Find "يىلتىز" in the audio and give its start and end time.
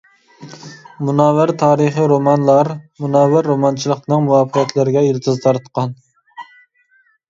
5.13-5.43